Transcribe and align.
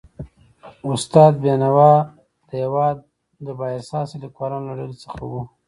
استاد 0.91 1.31
بینوا 1.43 1.93
د 2.47 2.49
هيواد 2.61 2.97
د 3.45 3.47
با 3.57 3.65
احساسه 3.75 4.15
لیکوالانو 4.23 4.67
له 4.69 4.73
ډلې 4.79 4.95
څخه 5.03 5.21
و. 5.31 5.33